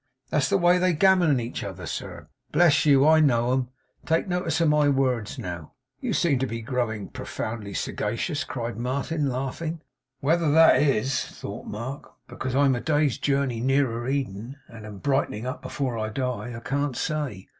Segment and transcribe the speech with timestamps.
[0.31, 2.27] That's the way they gammon each other, sir.
[2.51, 3.67] Bless you, I know 'em.
[4.03, 9.29] Take notice of my words, now!' 'You seem to be growing profoundly sagacious!' cried Martin,
[9.29, 9.83] laughing.
[10.19, 15.45] 'Whether that is,' thought Mark, 'because I'm a day's journey nearer Eden, and am brightening
[15.45, 17.49] up afore I die, I can't say.